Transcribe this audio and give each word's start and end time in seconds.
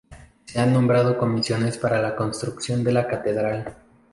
Se 0.45 0.59
han 0.59 0.73
nombrado 0.73 1.15
comisiones 1.19 1.77
para 1.77 2.01
la 2.01 2.15
construcción 2.15 2.83
de 2.83 2.91
la 2.91 3.07
catedral. 3.07 3.77